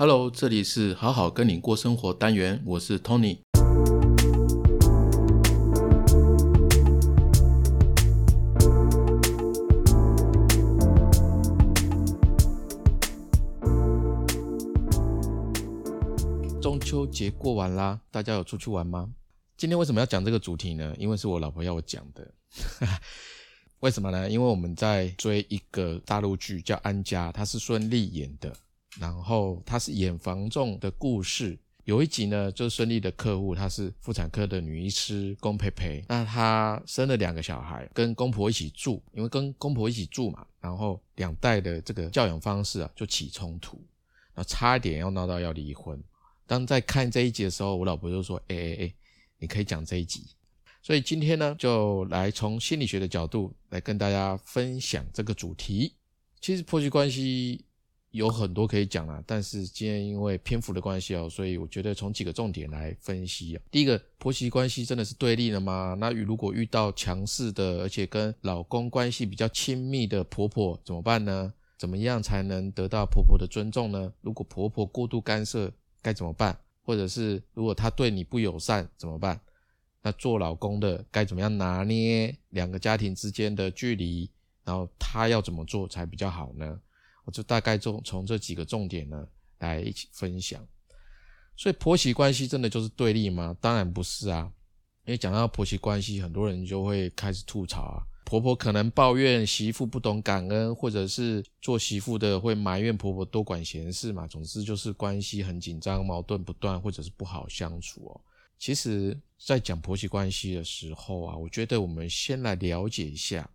[0.00, 3.40] Hello，这里是好好跟你过生活单元，我是 Tony。
[16.62, 19.10] 中秋节过完啦，大家有出去玩吗？
[19.58, 20.94] 今天为什么要讲这个主题呢？
[20.98, 22.26] 因为是我老婆要我讲的。
[23.80, 24.30] 为什么呢？
[24.30, 28.50] 因为我们在追一个大陆剧，叫《安家》，它是孙俪演的。
[28.98, 43.76] 然后他是演房仲的故事，有一集呢，就是孙俪的客户，她是妇产科的女医师龚培培，那她生了两个小孩，跟公婆一起住，因为跟公婆一起住嘛，然后两代的这个教养方式啊就起冲突，
[44.34, 46.02] 然后差一点要闹到要离婚。
[46.46, 48.94] 当在看这一集的时候，我老婆就说：“哎哎哎，
[49.38, 50.26] 你可以讲这一集。”
[50.82, 55.94] 所以今天呢，就来从心理学的角度来跟大家分享这个主题。
[56.40, 57.64] 其实婆媳关系。
[58.10, 63.62] 有很多可以讲啦，但是今天因为篇幅的关系哦，所以我觉得从几个重点来分析啊。
[63.70, 65.96] 第一个，婆媳关系真的是对立的吗？
[65.98, 71.52] 那如果遇到强势的，而且跟老公关系比较亲密的婆婆怎么办呢？
[71.78, 74.12] 怎么样才能得到婆婆的尊重呢？
[74.20, 76.58] 如果婆婆过度干涉该怎么办？
[76.82, 79.40] 或者是如果她对你不友善怎么办？
[80.02, 84.28] 那做老公的该怎么样拿捏两个家庭之间的距离？
[84.64, 86.78] 然后他要怎么做才比较好呢？
[87.30, 89.26] 就大概从从这几个重点呢
[89.58, 90.66] 来一起分享。
[91.56, 93.56] 所以婆媳关系真的就是对立吗？
[93.60, 94.50] 当然不是啊。
[95.06, 104.26] 因为讲到婆媳关系，很多人就会开始吐槽啊，婆婆可能抱怨媳妇不懂感恩，或者是做媳妇的会埋怨婆婆多管闲事嘛。
[104.26, 108.20] 总之就是关系很紧张，矛盾不断，或者是不好相处哦。
[108.58, 113.50] 其实，在讲婆媳关系的时候啊，我觉得我们先来了解一下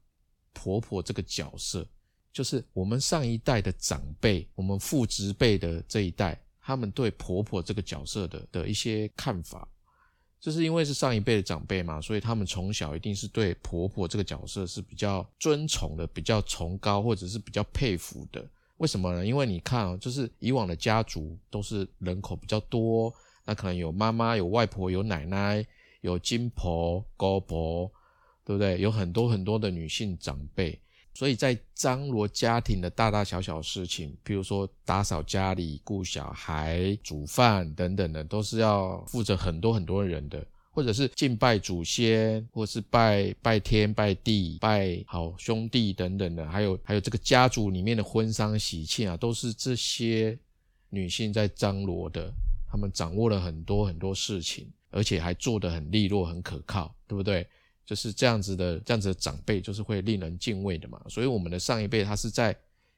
[0.51, 1.87] 婆婆这个角色。
[2.35, 9.65] 就是我们上一代的长辈，我们父执辈的这一代，他们对婆婆这个角色的的一些看法，
[10.37, 18.45] 就是因为是上一辈的长辈嘛，所以他们从小一定是对婆婆这个角色是比较尊崇的，比较崇高，或者是比较佩服的。
[18.79, 19.25] 为什么呢？
[19.25, 23.13] 因为你看啊，就是以往的家族都是人口比较多，
[23.45, 25.65] 那可能有妈妈、有外婆、有奶奶、
[26.01, 27.89] 有金婆、高婆，
[28.43, 28.77] 对不对？
[28.81, 30.77] 有很多很多的女性长辈。
[31.15, 50.37] 所以在张罗家庭的大大小小事情，比如说打扫家里、顾小孩、煮饭等等的，都是要负责很多很多人的，或者是敬拜祖先，或是拜拜天、拜地、拜好兄弟等等的，还有还有这个家族里面的婚丧喜庆啊，都是这些
[50.89, 52.29] 女性在张罗的，
[52.69, 57.47] 她们掌握了很多很多事情，而且还做得很利落、很可靠，对不对？
[57.85, 60.99] 就是这样子的，这样子的长辈就是会令人敬畏的嘛。
[61.07, 62.57] 所以我们的上一辈，他是在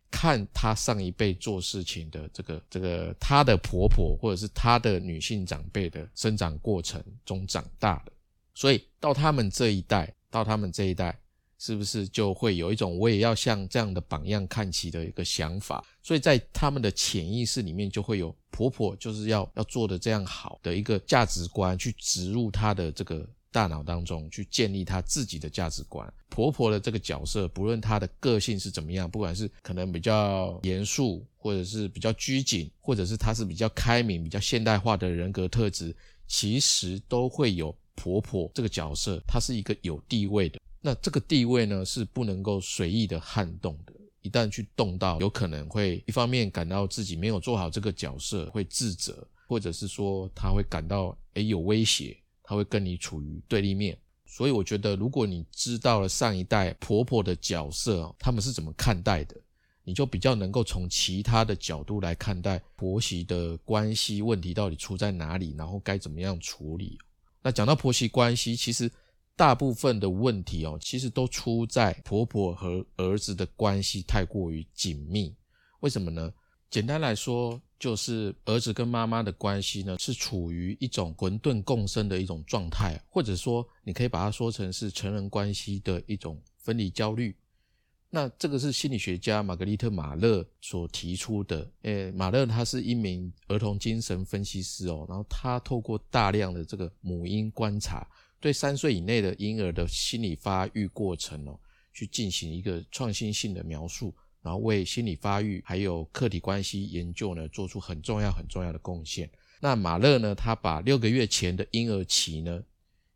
[0.10, 8.12] 看他上一辈做事情的这个这个他的婆婆或者是他的女性长辈的生长过程中长大的。
[8.54, 11.20] 所以到他们这一代，到他们这一代，
[11.60, 15.84] 是不是就会有一种我也要像这样的榜样看齐的一个想法？
[16.02, 23.28] 所以在他们的潜意识里面，就会有婆婆就是要要做的这样好的一个价值观去植入他的这个。
[23.58, 26.08] 大脑当中去建立他自己的价值观。
[26.30, 35.96] 婆婆的这个角色，不论她的个性是怎么样，不管是可能比较严肃，或者是比较拘谨，或者是她是比较开明、比较现代化的人格特质，
[36.28, 39.20] 其实都会有婆婆这个角色。
[39.28, 43.94] 她是一个有地位的，那这个地位呢是不能够随意的撼动的。
[44.22, 52.16] 一旦去动到，有可能会一方面感到自己没有做好这个角色，会自责，或者是说他会感到诶有威胁。
[52.50, 59.36] 他会跟你处于对立面，所以我觉得，如果你知道了上一代婆婆的角色，他们是怎么看待的，
[59.84, 66.98] 你就比较能够从其他的角度来看待婆媳的关系问题到底出在哪里，然后该怎么样处理。
[67.44, 68.90] 那讲到婆媳关系，其实
[69.36, 75.36] 大部分的问题哦，其实都出在婆婆和儿子的关系太过于紧密。
[75.82, 76.34] 为什么呢？
[76.70, 77.62] 简单来说。
[77.80, 87.36] 就是儿子跟妈妈的关系呢，是处于一种混沌共生的一种状态，或者说你可以把它说成是成人关系的一种分离焦虑。
[88.10, 91.72] 那这个是心理学家玛格丽特·马勒所提出的。
[91.84, 98.08] 诶，马勒他是一名儿童精神分析师哦，然后他透过大量的这个母婴观察，
[98.40, 101.60] 对三岁以内的婴儿的心理发育过程哦，
[101.94, 104.16] 去进行一个创新性的描述。
[104.48, 109.30] 然后为心理发育还有客体关系研究呢，做出很重要很重要的贡献。
[109.60, 112.64] 那马勒呢，他把六个月前的婴儿期呢，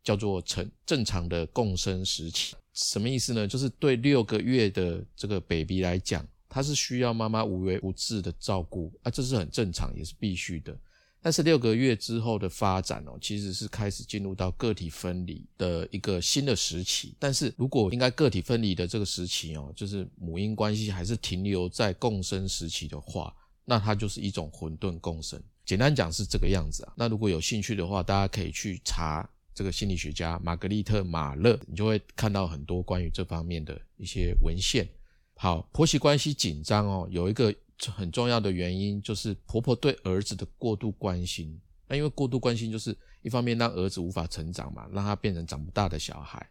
[0.04, 2.54] 叫做成正常的共生时期。
[2.74, 3.48] 什么意思呢？
[3.48, 10.76] 就是对六个月的这个 baby 来讲，他是需要妈妈无微不至的照顾啊，这是很正常，也是必须的。
[11.24, 17.14] 但是六个月之后的发展哦，其实是开始进入到个体分离的一个新的时期。
[17.16, 23.32] 但是如果应该个体分离的这个时期哦，就是母婴关系还是停留在共生时期的话，
[23.64, 25.40] 那它就是一种混沌共生。
[25.64, 26.92] 简单讲是这个样子啊。
[26.96, 34.88] 那如果有兴趣的话，大家可以去查这个心理学家玛格丽特·马勒，你就会看到很多关于这方面的一些文献。
[35.36, 37.54] 好，婆媳关系紧张哦，有一个。
[37.90, 41.60] 很重要的原因就是婆婆对儿子的过度关心。
[41.88, 46.48] 那因为过度关心，就是一方面让儿子无法成长嘛，让他变成长不大的小孩。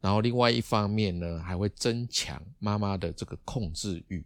[0.00, 4.22] 然后另外一方面呢，还会增强妈妈的这个控制欲。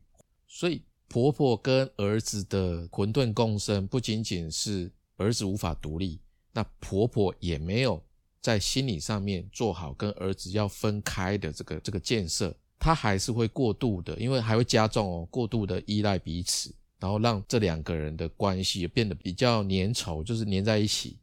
[0.49, 6.21] 所以婆婆跟儿子的混沌共生，不仅仅是儿子无法独立，
[6.53, 8.03] 那婆婆也没有
[8.41, 12.57] 在心理上面做好跟儿子要分开的这个这个建设。
[12.81, 21.19] 他还是会过度的，因为还会加重哦，过度的依赖彼此，然后让这两个人的关系变得比较粘稠，就是粘在一起，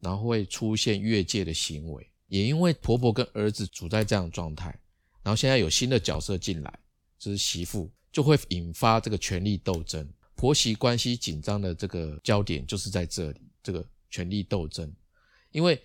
[0.00, 2.04] 然后会出现越界的行为。
[2.26, 4.76] 也因为婆婆跟儿子处在这样的状态，
[5.22, 6.78] 然后现在有新的角色进来，
[7.20, 10.04] 就是媳妇，就会引发这个权力斗争。
[10.34, 14.92] 婆媳关系紧张的这个焦点就是在这里，这个权力斗争。
[15.52, 15.80] 因为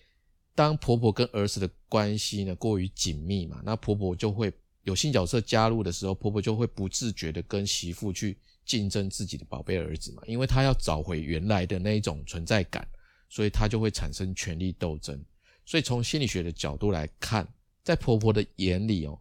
[0.56, 4.52] 当婆婆跟儿子的关系呢过于紧密嘛，那婆婆就会。
[4.84, 12.88] 有新角色加入的时候，婆婆就会不自觉的跟媳妇去竞争自己的宝贝儿子嘛，因为她要找回原来的那一种存在感，
[13.30, 15.24] 所以她就会产生权力斗争。
[15.66, 17.48] 所以从心理学的角度来看，
[17.84, 19.20] 在婆婆的眼里哦，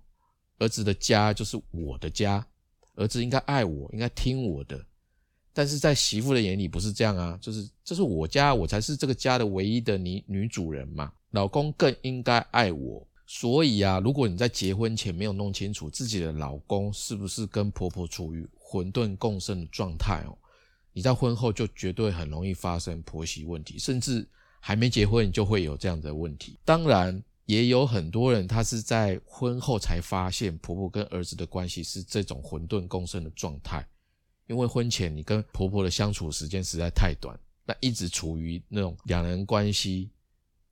[0.58, 2.44] 儿子的家就是我的家，
[2.94, 4.82] 儿子应该爱我，应该听我的。
[5.52, 13.06] 但是在媳妇的眼里不是这样啊，就是这是我家，我才是这个家的唯一的女女主人嘛，老公更应该爱我。
[13.32, 20.36] 所以啊，如果你在结婚前没有弄清楚自己的老公是不是跟婆婆处于混沌共生的状态哦，
[20.92, 24.28] 你在婚后就绝对很容易发生婆媳问题，甚至
[24.58, 26.58] 还没结婚就会有这样的问题。
[26.64, 33.86] 当然，也有很多人他是在婚后才发现婆婆跟儿子的关系是这种混沌共生的状态，
[34.48, 40.10] 因为婚前你跟婆婆的相处时间实在太短，那一直处于那种两人关系，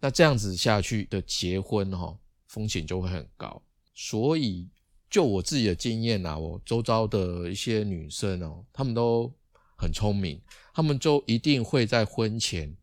[0.00, 2.18] 那这样子下去的结婚哈。
[2.48, 3.62] 风险就会很高，
[3.94, 4.68] 所以
[5.08, 9.32] 就我自己的经验啊，我周遭的一些女生哦，她们都
[9.76, 10.40] 很聪明，
[10.74, 12.76] 她们就一定会在婚前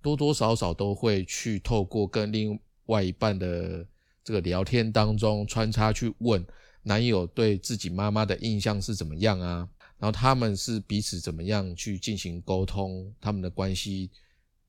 [0.00, 3.86] 多多少少都会去透过跟另外一半的
[4.24, 6.44] 这个聊天当中穿插去问
[6.82, 9.68] 男友对自己妈妈的印象是怎么样啊，
[9.98, 14.10] 然后他们是彼此怎么样去进行沟通，他们的关系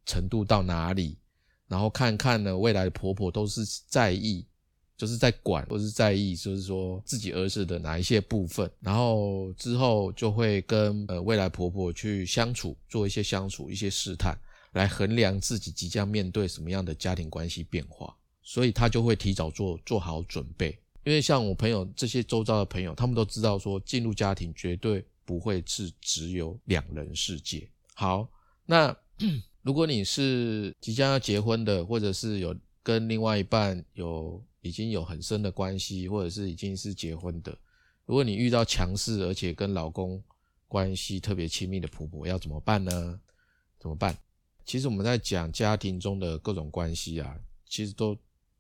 [0.06, 1.18] 程度到哪里。
[1.70, 4.44] 然后看看呢，未来的婆婆都是在意，
[4.98, 8.70] 就是在管，或是在意，就是说自己儿子的哪一些部分。
[8.80, 14.36] 然后之后就会跟呃未来婆婆去相处，做一些相处，一些试探，
[14.74, 18.18] 来衡量自己即将面对什么样的家庭关系变化。
[18.42, 20.76] 所以她就会提早做做好准备。
[21.04, 27.70] 因为像我朋友这些周遭的朋友，他们都知道说，进入家庭绝对不会是只有两人世界。
[27.94, 28.28] 好，
[28.66, 28.96] 那。
[29.70, 37.56] 如果你是即将要结婚的，或者是有跟另外一半有已经有很深的关系，或者是已经是结婚的，
[38.08, 40.20] 如果你遇到强势而且跟老公
[40.68, 43.20] 关系特别亲密的婆婆，要怎么办呢？
[43.80, 44.18] 怎么办？
[44.66, 48.18] 其实我们在讲家庭中的各种关系啊，其实都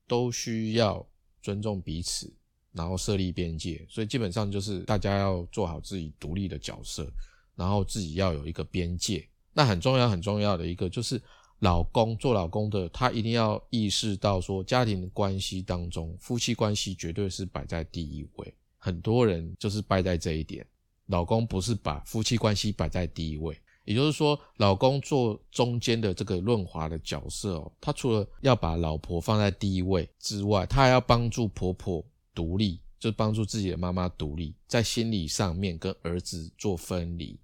[0.08, 1.04] 都需要
[1.42, 2.32] 尊重彼此，
[2.72, 7.12] 然后设立边界，所以基本上就是大家要做好自己独立的角色，
[7.56, 9.28] 然后自己要有一个边界。
[9.54, 11.22] 那很重要很重要的一个就是，
[11.60, 18.54] 老公做老公的，他一定要意识到说，家庭关系当中，夫妻关系绝对是摆在第一位。
[18.78, 20.66] 很多人就是败在这一点，
[21.08, 32.02] 老公不是把夫妻关系摆在第一位，也就是说，老公做中间的这个润滑的角色哦，他除了要把老婆放在第一位之外，他还要帮助婆婆
[32.34, 37.38] 独立，就帮助自己的妈妈独立，在心理上面跟儿子做分离。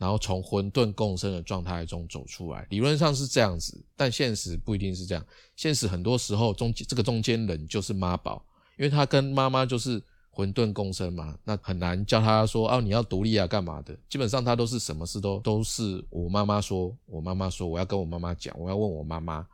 [0.00, 5.22] 然后从混沌共生的状态中走出来，理论上是这样子，但现实不一定是这样。
[5.56, 8.42] 现实很多时候中这个中间人就是妈宝，
[8.78, 13.94] 因为他跟妈妈就是混沌共生嘛，那很难叫他说哦你要独立啊干嘛的。
[14.08, 19.46] 基本上他都是什么事都都是我妈妈说，我妈妈说我要跟我妈妈讲，我要问我妈妈。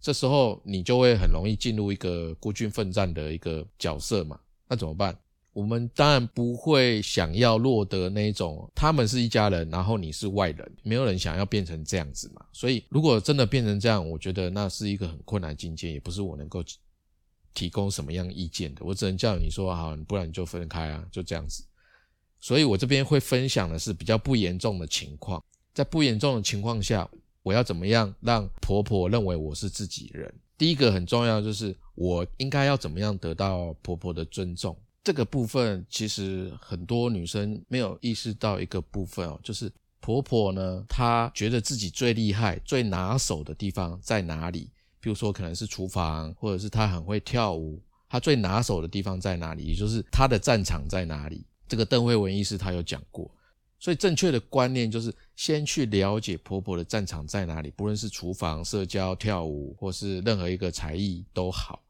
[0.00, 5.18] 这时候你就会很容易进入一个孤军奋战的一个角色嘛，那怎么办？
[5.60, 12.42] 我们当然不会想要落得那种他们是一家人，然后你是外人，没有人想要变成这样子嘛。
[12.50, 16.64] 所以如果真的变成这样，我觉得那是一个很困难境界，也不是我能够
[17.52, 18.82] 提供什么样意见的。
[18.82, 21.62] 我只能叫你说好，不然你就分开啊，就这样子。
[22.40, 27.06] 所以我这边会分享的是比较不严重的情况，在不严重的情况下，
[27.42, 30.32] 我要怎么样让婆婆认为我是自己人？
[30.56, 34.74] 第一个很重要就是我应该要怎么样得到婆婆的尊重。
[35.02, 44.70] 这个部分其实很多女生没有意识到一个部分哦，就是婆婆呢，她觉得自己最厉害、最拿手的地方在哪里？
[45.00, 49.64] 比如说可能是厨房，或者是她很会跳舞，她最拿手的地方在哪里？
[49.64, 51.46] 也就是她的战场在哪里？
[51.66, 53.30] 这个邓慧文医师她有讲过，
[53.78, 61.82] 所以正确的观念就是先去了解婆婆的战场在哪里，不论是厨房、社交、跳舞，或是任何一个才艺都好，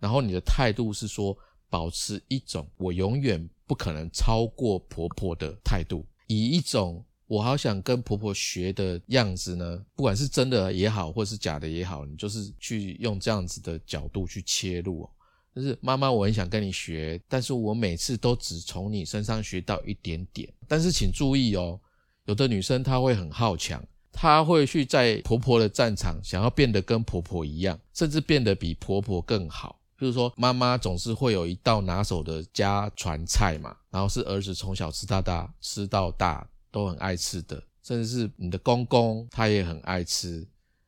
[0.00, 1.38] 然后你的态度是说。
[1.70, 15.02] 保持一种我永远不可能超过婆婆的态度，以一种我好想跟婆婆学的样子呢，不管是真的也好，或是假的也好，你就是去用这样子的角度去切入。
[15.02, 15.10] 哦
[15.54, 20.48] 就是妈妈，我很想跟你学，但是我每次都只从你身上学到一点点。
[20.68, 21.80] 但是请注意哦，
[22.26, 23.82] 有的女生她会很好强，
[24.12, 29.77] 她会去在婆婆的战场想要变得跟婆婆一样，甚至变得比婆婆更好。
[29.98, 40.46] 就是说，妈妈总是会有一道拿手的家传菜嘛，然后是儿子从小吃到大，吃到大都很爱吃的，甚至是你的公公他也很爱吃，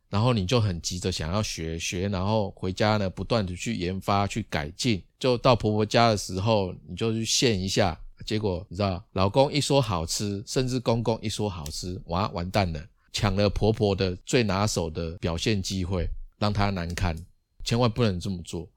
[0.08, 12.80] 然后你就很急着想要学学，然后回家呢不断的去研发去改进，就到婆婆家的时候你就去现一下，结果你知道，老公一说好吃，甚至公公一说好吃，哇完蛋了，
[13.12, 17.16] 抢了婆婆的最拿手的表现机会，让她难堪，
[17.64, 18.68] 千万不能这么做。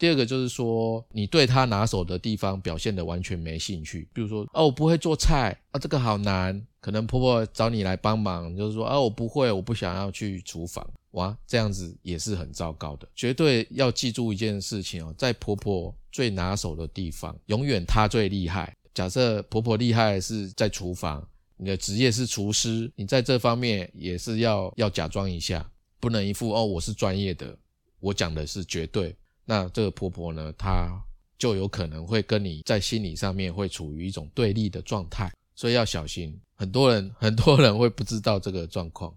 [0.00, 13.06] 第二个就是说，你对他拿手的地方表现的完全没兴趣，比如说，哦，我不会做菜啊，这个好难，可能婆婆找你来帮忙，就是说，啊，我不会，我不想要去厨房，哇，这样子也是很糟糕的。
[13.14, 18.74] 绝对要记住一件事情哦，在婆婆最拿手的地方，永远她最厉害。
[18.94, 21.22] 假设婆婆厉害是在厨房，
[21.58, 27.54] 你的职业是厨师，你在这方面也是要要假装一下，不能一副哦，我是专业的，
[28.00, 29.14] 我讲的是绝对。
[29.44, 31.02] 那这个婆婆呢，她
[31.38, 36.38] 就有可能会跟你在心理上面会处于一种对立的状态，所以要小心。
[36.54, 39.14] 很多人 很多人会不知道这个状况。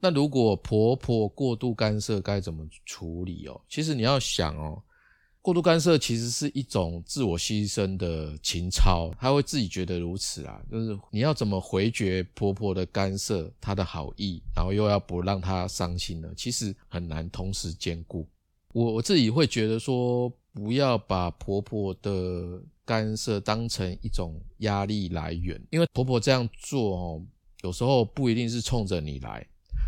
[0.00, 3.60] 那如果婆婆过度干涉，该怎么处理哦？
[3.68, 4.82] 其实你要想哦，
[5.42, 10.60] 过度干涉其实是一种自我牺牲的情操，她会自己觉得如此啊。
[10.70, 16.28] 就是你要怎么回绝婆婆的干涉，她的好意，然后又要不让她伤心呢？
[16.36, 18.26] 其实很难同时兼顾。
[18.72, 27.22] 我我自己会觉得说，不要把婆婆的干涉当成一种压力来源，因为婆婆这样做哦，
[27.62, 29.46] 有时候不一定是冲着你来，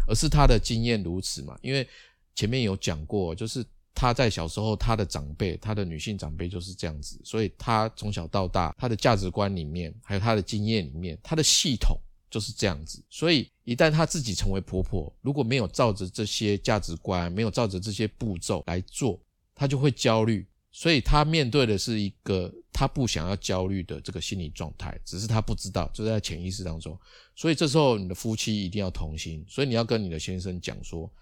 [0.08, 1.56] 而是她的经验如此嘛。
[1.62, 1.86] 因为
[2.34, 11.96] 前面有讲过，就是她在小时候，她的长辈，她的女性长辈就是这样子，所以她从小到大，她的价值观里面，还有她的经验里面，她的系统。
[12.32, 19.20] 就是这样子，所以一旦她自己成为婆婆，如果没有照着这些价值观，没有照着这些步骤来做，
[19.54, 20.46] 她就会焦虑。
[20.70, 26.98] 所以她面对的是一个她不想要焦虑的这个心理状态，只是她不知道，就在潜意识当中。
[27.36, 31.12] 所以这时候你的夫妻一定要同心，所以你要跟你的先生讲说，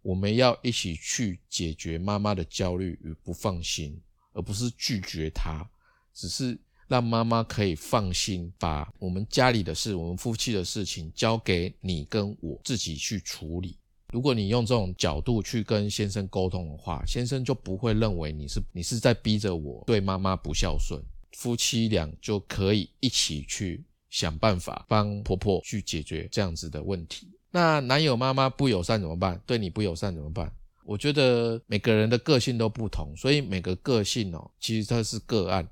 [0.00, 4.00] 我们要一起去解决妈妈的焦虑与不放心，
[4.32, 5.68] 而不是拒绝她，
[6.14, 6.56] 只是。
[6.92, 13.78] 让妈妈可以放心，把我们家里的事、我们夫妻的事情交给你跟我自己去处理。
[14.12, 21.02] 如果你用这种角度去跟先生沟通的话，先生就不会认为你是你是在逼着我对妈妈不孝顺。
[21.38, 27.26] 夫妻俩就可以一起去想办法帮婆婆去解决这样子的问题。
[27.50, 29.40] 那男友妈妈不友善怎么办？
[29.46, 30.52] 对你不友善怎么办？
[30.84, 35.66] 我觉得每个人的个性都不同，所以每个个性哦，其实它是个案。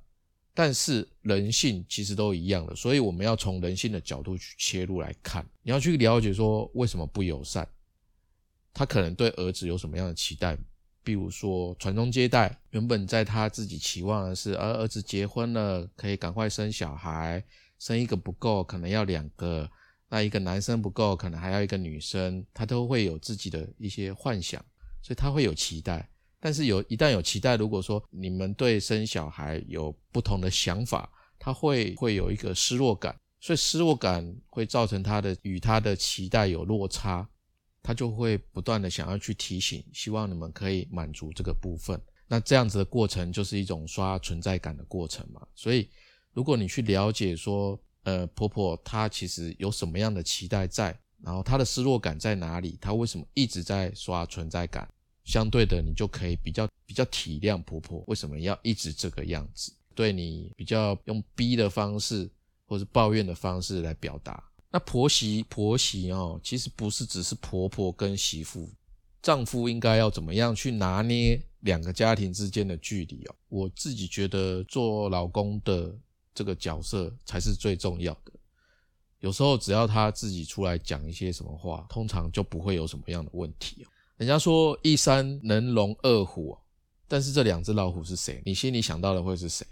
[0.53, 5.47] 但是人性其实都一样的，所以我们要从人性的角度去切入来看。
[5.63, 7.67] 你要去了解说为什么不友善，
[8.75, 10.59] 他可能对儿子有什么样的期待？
[11.03, 17.43] 比如说传宗接代，原本在他自己期望的是，儿儿子结婚了可以赶快生小孩，
[17.79, 19.67] 生一个不够，可能要两个；
[20.11, 24.63] 那一个男生不够，可能还要一个女生，他都会有自己的一些幻想，
[25.01, 26.10] 所以他会有期待。
[26.41, 37.29] 但是有一旦有期待，如果说你们对生小孩有不同的想法，他会会有一个失落感，所以失落感会造成他的与他的期待有落差，
[37.83, 42.01] 他就会不断的想要去提醒，希望你们可以满足这个部分。
[42.27, 45.47] 那这样子的过程就是一种刷存在感的过程嘛。
[45.55, 45.91] 所以
[46.33, 54.89] 如果你去了解说，呃，婆婆她其实有什么样的期待在，然后她的失落感在哪里，她为什么一直在刷存在感？
[55.31, 62.29] 相对的，你就可以比较比较体谅婆婆为什么要一直这个样子，对你比较用逼的方式，
[62.67, 64.43] 或是抱怨的方式来表达。
[64.73, 68.69] 那婆媳婆媳哦，其实不是只是婆婆跟媳妇，
[69.23, 73.35] 丈夫应该要怎么样去拿捏两个家庭之间的距离哦？
[73.49, 75.97] 我自己觉得做老公的
[76.35, 78.33] 这个角色才是最重要的。
[79.19, 83.87] 有时候只要他自己出来讲一些什么话，通常就不会有什么样的问题。
[84.21, 86.55] 人家说一山能容二虎，
[87.09, 88.43] 但是这两只老虎是谁？
[88.45, 89.67] 你心里想到的会是谁？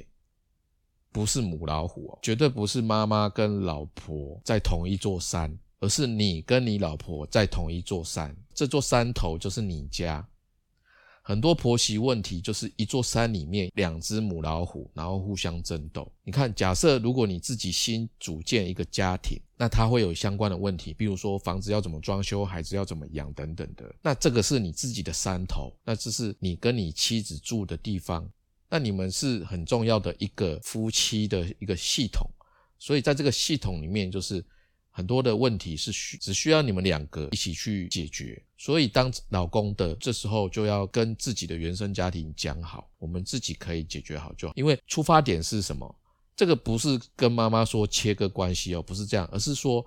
[1.13, 10.27] 不是母老虎，绝对不是妈妈跟老婆在同一座山，而是你跟你老婆在同一座山，这座山头就是你家。
[11.21, 16.11] 很多婆媳问题就是一座山里面两只母老虎，然后互相争斗。
[16.25, 23.95] 你看，假设如果你自己新组建一个家庭，那它会有相关的问题，比如说房子要怎么装修，孩子要怎么养等等的。
[24.01, 28.27] 那这个是你自己的山头，那这是你跟你妻子住的地方，
[28.71, 32.27] 那你们是很重要的一个夫妻的一个系统，
[32.79, 34.43] 所以在这个系统里面就是。
[34.91, 44.55] 很多的问题是需只需要你们两个一起去解决，所以当老公的这时候就要跟自己的原生家庭讲好，我们自己可以解决好就好。
[44.57, 45.95] 因为出发点是什么？
[46.39, 49.85] 这个不是跟妈妈说切割关系哦，不是这样，而是说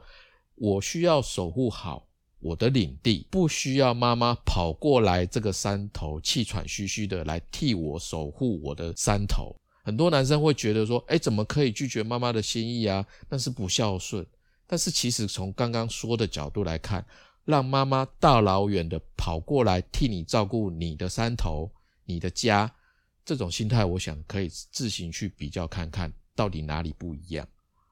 [0.55, 2.05] 我需要守护好
[2.41, 9.55] 我的领地，不需要妈妈跑过来这个山头气喘吁吁的来替我守护我的山头。
[9.85, 13.05] 很多男生会觉得说，哎，怎么可以拒绝妈妈的心意啊？
[13.29, 14.27] 那是不孝顺。
[14.67, 17.05] 但是其实从刚刚说的角度来看，
[17.45, 21.71] 让妈妈大老远的跑过来替你照顾你的山头、
[22.03, 22.69] 你的家，
[23.23, 27.47] 这种心态，我想可以自行去比较看看到底哪里不一样。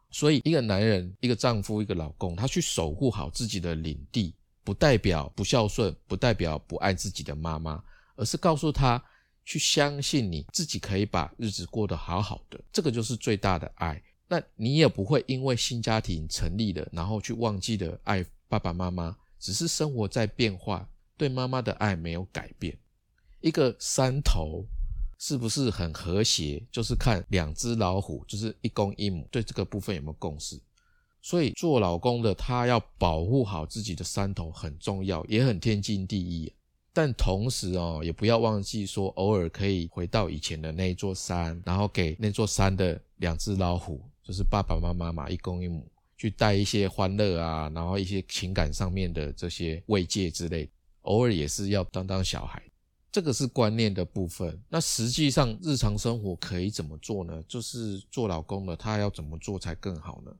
[0.09, 7.83] 所以，一个男人、一个丈夫、一个老公，他去守护好自己的领地，不代表不孝顺，不代表不爱自己的妈妈，
[8.15, 8.99] 而是告诉他
[9.45, 14.01] 去相信你自己可以把日子过得好好的，这个就是最大的爱。
[14.27, 22.75] 那你也不会因为新家庭成立了，然后去忘记了爱爸爸妈妈，只是生活在变化，对妈妈的爱没有改变。
[23.41, 24.65] 一个山头
[25.19, 30.59] 是不是很和谐，就是看两只老虎，就是一公一母，对这个部分有没有共识？
[31.21, 36.51] 所以做老公的他要保护好自己的山头很重要，也很天经地义。
[36.91, 44.01] 但同时哦，也不要忘记说，偶尔可以回到以前的那一座山，然后给那座山的两只老虎。
[44.23, 50.69] 就是爸爸妈妈嘛，一公一母去带一些欢乐啊，然后一些情感上面的这些慰藉之类，
[51.01, 52.61] 偶尔也是要当当小孩，
[53.11, 54.61] 这个是观念的部分。
[54.69, 57.43] 那实际上日常生活可以怎么做呢？
[57.47, 60.31] 就是做老公的他要怎么做才更好呢？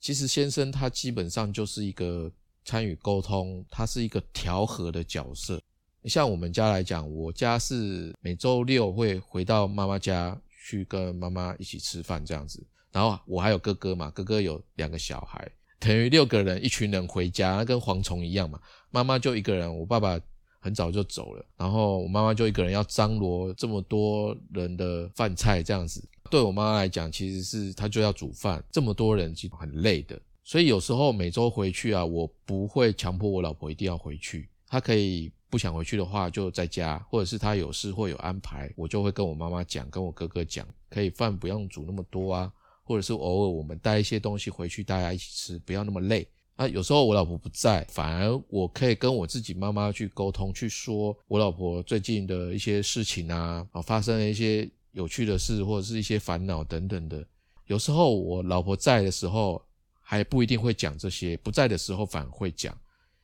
[0.00, 2.32] 其实先生他基本上就是一个
[2.64, 5.60] 参与沟通，他是一个调和的角色。
[6.04, 12.66] 像我们家来讲，我家是每周六会回到妈妈家去跟妈妈一起吃饭这样子。
[12.90, 15.46] 然后我还有哥哥嘛，哥哥有两个小孩，
[15.78, 18.58] 等于六个人，一群人回家，跟蝗虫一样嘛。
[18.90, 20.18] 妈妈就一个人，我爸爸
[20.60, 30.20] 很早就走了，然后我妈妈就一个人要张罗这么多人的饭菜，这样子对我妈妈来讲，其实是她就要煮饭，这么多人其实很累的。
[30.44, 42.52] 所以有时候每周回去啊，我不会强迫我老婆一定要回去，她可以不想回去的话就在家，或者是她有事或有安排，我就会跟我妈妈讲，跟我哥哥讲，可以饭不用煮那么多啊。
[42.82, 46.26] 或者是偶尔我们带一些东西回去，大家一起吃，不要那么累。
[46.60, 57.26] 那有时候我老婆不在，反而我可以跟我自己妈妈去沟通，去说我老婆最近的一些事情啊，啊，发生了一些有趣的事，或者是一些烦恼等等的。
[57.64, 59.64] 有时候我老婆在的时候
[60.02, 62.74] 还不一定会讲这些，不在的时候反而会讲，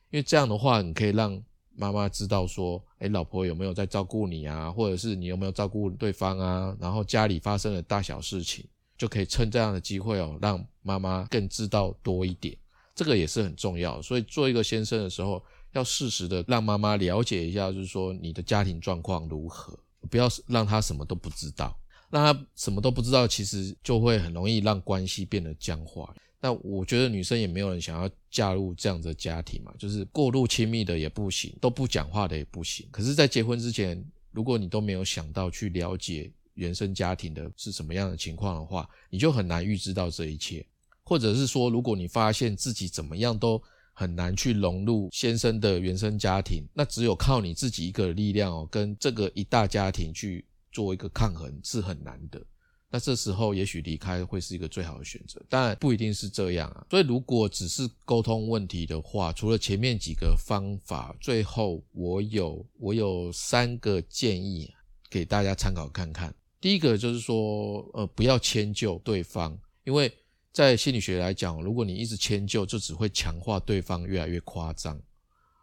[0.08, 1.38] 因为这样的话，你可以让
[1.74, 8.64] 妈妈知道说，哎，老婆有没有在照顾你啊，或者是你有没有照顾对方啊，然后家里发生了大小事情。
[8.96, 12.56] 就可以趁这样的机会哦，让妈妈更知道多一点，
[12.96, 14.02] 这个也是很重要。
[14.02, 15.40] 所以做一个先生的时候，
[15.72, 19.78] 要适时的让妈妈了解一下，就是说你的家庭状况如何，
[20.10, 21.78] 不要让她什么都不知道。
[22.10, 26.12] 让她什么都不知道，其实就会很容易让关系变得僵化。
[26.40, 32.88] 那我觉得女生也没有人想要嫁入这样的家庭嘛，就是过度亲密的也不行，都不讲话的也不行。
[32.90, 36.32] 可是，在结婚之前，如果你都没有想到去了解。
[36.56, 40.64] 原生家庭的是什么样的情况的话，你就很难预知到这一切，
[41.06, 43.62] 或者是说，如果你发现自己怎么样都
[43.94, 52.44] 很难去融入先生的原生家庭，那只有靠你自己一个力量哦，跟这个一大家庭去做一个抗衡是很难的。
[52.88, 56.86] 那这时候也许离开会是一个最好的选择，但不一定是这样啊。
[56.90, 64.70] 所以如果只是沟通问题的话，除了前面几个方法，最后我有我有三个建议
[65.08, 66.34] 给大家参考看看。
[66.60, 70.10] 第一个就是说，呃，不要迁就对方，因为
[70.56, 74.98] 在心理学来讲，如果你一直迁就，就只会强化对方越来越夸张。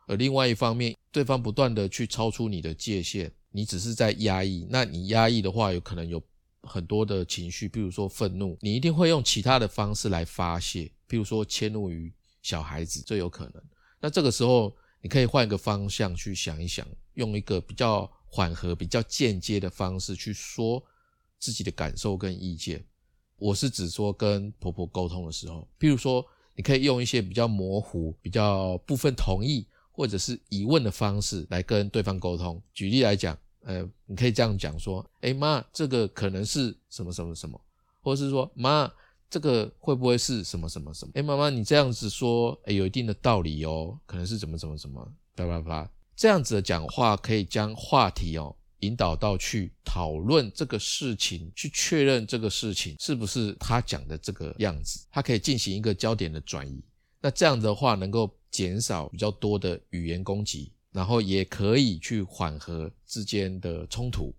[0.06, 4.67] 而另外一方面，对方不断的去超出你的界限，你只是在压抑。
[4.69, 6.21] 那你压抑的话，有可能有
[6.62, 13.63] 很多的情绪，比如说愤怒，你一定会用其他的方式来发泄，譬如说迁怒于小孩子，这有可能。
[13.99, 20.84] 那这个时候，你可以换一个方向去想一想，用一个比较缓和、比较间接的方式去说
[21.39, 22.86] 自己的感受跟意见。
[23.38, 29.65] 我是指说跟婆婆沟通的时候，譬如说，你可以用一些比较模糊、比较部分同意。
[29.96, 32.60] 或者是疑问的方式来跟对方沟通。
[32.74, 37.62] 举例来讲，呃，你可以这样讲说：“哎妈，这个可能是什么什么什么，
[38.02, 38.91] 或者是说妈，
[39.30, 41.12] 这个会不会是什么什么什么？
[41.13, 56.82] 哎，妈妈，你这样子说，哎，有一定的道理哦，可能是怎么怎么怎么，叭叭叭，这样子的讲话可以将话题哦引导到去讨论这个事情，去确认这个事情是不是他讲的这个样子，他可以进行一个焦点的转移。
[57.22, 58.30] 那这样的话能够。
[58.54, 64.32] 减少比较多的语言攻击，然后也可以去缓和之间的冲突，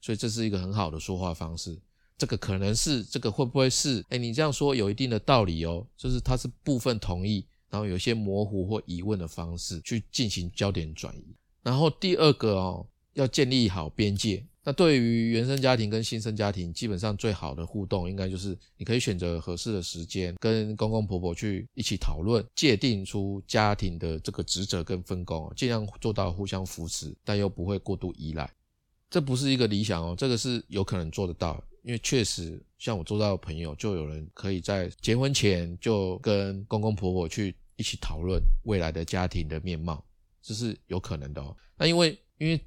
[0.00, 1.78] 所以这是一个很好的说话方式。
[2.18, 4.04] 这个可能是这个会不会是？
[4.08, 11.24] 哎，你这样说有一定的道理哦，就是它是部分同意，然后有一些模糊或疑问的方式去进行焦点转移。
[11.62, 14.44] 然后第二个哦，要建立好边界。
[14.62, 28.52] 那对于原生家庭跟新生家庭，基本上最好的互动，应该就是你可以选择合适的时间，跟公公婆婆去一起讨论，界定出家庭的这个职责跟分工，尽量做到互相扶持，但又不会过度依赖。
[29.08, 40.04] 这不是一个理想哦，这个是有可能做得到，因为确实像我做到的朋友，就有人可以在结婚前就跟公公婆婆去一起讨论未来的家庭的面貌，
[40.42, 41.56] 这是有可能的哦。
[41.78, 42.62] 那因为因为。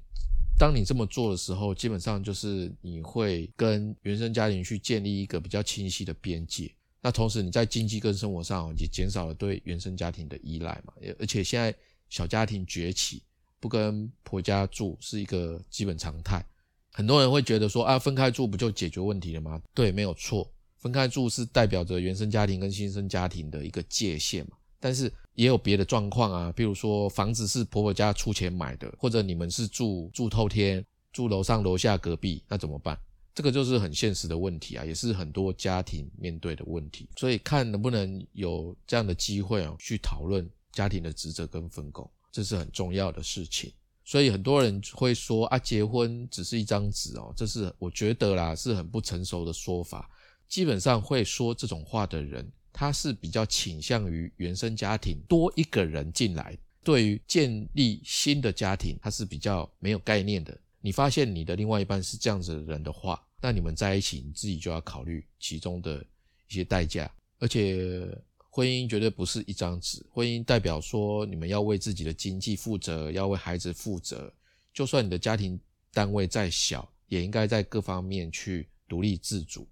[0.58, 6.72] 当你这么做的时候，基本上就是你会跟原生家庭去建立一个比较清晰的边界。
[7.00, 10.94] 那同时你在经济跟生活上也减少了对原生家庭的依赖嘛。
[11.18, 11.74] 而且现在
[12.08, 13.22] 小家庭崛起，
[13.60, 16.44] 不跟婆家住是一个基本常态。
[16.92, 19.60] 很多人会觉得说啊，分开住不就解决问题了吗？
[19.74, 24.56] 对，没有错，分开住是代表着原生家庭跟新生家庭的一个界限嘛。
[24.78, 32.96] 但是也有别的状况啊，比如说房子是婆婆家出钱买的，或者你们是住住透天，住楼上楼下隔壁，那怎么办？
[33.34, 37.08] 这个就是很现实的问题啊，也是很多家庭面对的问题。
[37.16, 43.72] 所以看能不能有这样的机会啊，去讨论家庭的职责跟分工，这是很重要的事情。
[44.04, 50.08] 所以很多人会说啊，结婚只是一张纸哦，这是我觉得啦，是很不成熟的说法。
[50.48, 52.48] 基本上会说这种话的人。
[52.76, 60.58] 他是比较倾向于原生家庭多一个人进来，对于建立新的家庭，他是比较没有概念的。
[60.80, 66.04] 你发现你的另外一半是这样子的人的话，那你们在一起，你自己就要考虑其中的
[66.48, 67.08] 一些代价。
[67.38, 68.06] 而且
[68.50, 74.32] 婚姻绝对不是一张纸，婚姻代表说你们要为自己的经济负责，要为孩子负责。
[74.72, 75.58] 就算你的家庭
[75.92, 79.66] 单位再小，也应该在各方面去独立自主。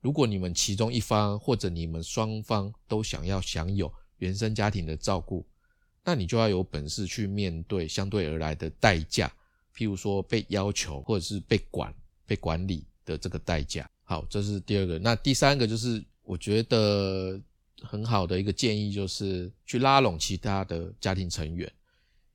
[0.00, 5.46] 如果你们其中一方或者你们双方都想要享有原生家庭的照顾，
[6.04, 9.30] 那你就要有本事去面对相对而来的代价，
[9.76, 11.94] 譬如说被要求或者是被管、
[12.26, 13.88] 被管理的这个代价。
[14.04, 14.98] 好，这是第二个。
[14.98, 17.38] 那第三个就是我觉得
[17.82, 21.70] 很好的一个建议，就是去拉拢其他的家庭成员。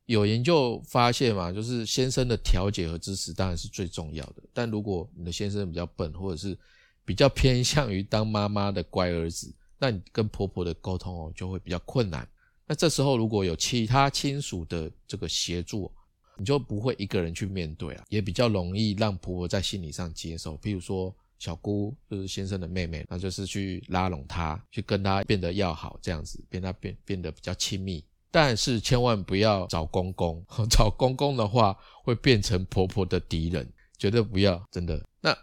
[0.06, 6.58] 有研究发现嘛，就是先生的调解和支持当然是最重要的，但如果你的先生比较笨，或者是
[7.06, 12.28] 比较偏向于当妈妈的乖儿子，那你跟婆婆的沟通哦就会比较困难。
[12.66, 15.92] 那这时候如果有其他亲属的这个协助，
[16.38, 20.58] 你就不会一个人去面对啊，也比较容易让婆婆在心理上接受。
[20.60, 28.04] 譬如说小姑就是先生的妹妹，那就是去拉拢她，去跟她变得要好，这样子变她变变得比较亲密。
[28.32, 35.06] 但是千万不要找公公， 找公公的话会变成婆婆的敌人，绝对不要，真的。
[35.20, 35.38] 那。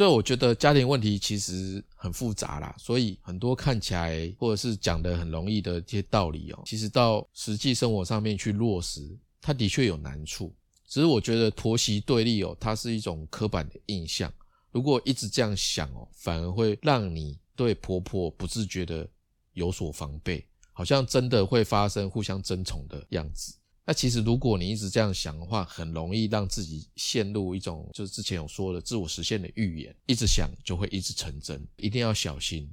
[0.00, 9.06] 所以我觉得家庭问题其实很复杂啦，所以很多看起来或者是讲的很容易的这些道理哦，其实到实际生活上面去落实，
[9.42, 10.56] 它的确有难处。
[10.88, 14.32] 只是我觉得婆媳对立哦，它是一种刻板的印象。
[14.70, 19.06] 如果一直这样想哦，反而会让你对婆婆不自觉的
[19.52, 23.52] 有所防备，好像真的会发生互相争宠的样子。
[23.90, 32.70] 那其实，如果你一直这样想的话，很容易让自己陷入一种就是之前有说的自我实现的预言，一直想就会一直成真，一定要小心。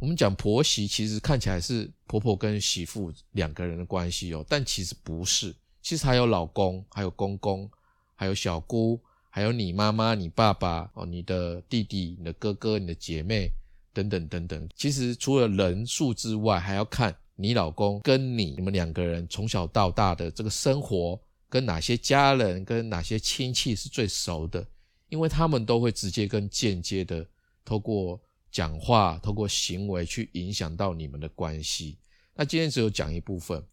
[0.00, 7.70] 我们讲婆媳，其实看起来是婆婆跟媳妇两个人的关系哦，但其实不是，其实还有老公，还有公公，
[8.16, 13.48] 还有小姑，还有你妈妈、你爸爸哦，你的弟弟、你的哥哥、你的姐妹。
[13.94, 14.68] 等等等等。
[14.76, 24.66] 其实除了人数之外，还要看你老公跟你你们两个人从小到大的这个生活，跟哪些家人跟哪些亲戚是最熟的，
[25.08, 27.24] 因为他们都会直接跟间接的
[27.64, 28.20] 透过
[28.50, 31.96] 讲话、透过行为去影响到你们的关系。
[32.34, 33.64] 那今天只有讲一部分。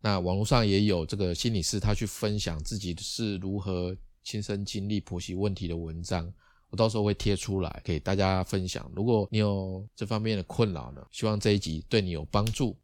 [0.00, 6.28] 那网络上也有这个心理师，他去分享自己是如何亲身经历婆媳问题的文章，
[6.70, 8.90] 我到时候会贴出来给大家分享。
[8.96, 12.76] 如果你有这方面的困扰呢，希望这一集对你有帮助。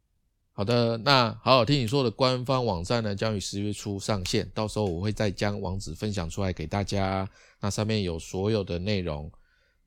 [0.59, 7.25] 好的，那好好听你说的官方网站呢，将于十月初上线，到时候我会再将网址分享出来给大家。
[7.61, 9.31] 那上面有所有的内容。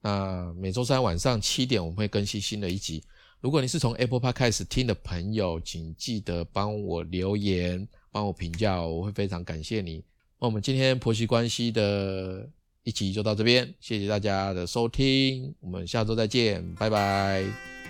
[0.00, 3.04] 那每周三晚上七点，我们会更新新的一集。
[3.42, 10.02] 如果你是从 Apple Podcast 听的朋友，请记得帮我留言，帮我评价，我会非常感谢你。
[10.40, 12.48] 那我们今天婆媳关系的
[12.82, 17.81] 一集就到这边，谢谢大家的收听，我们下周再见，拜拜。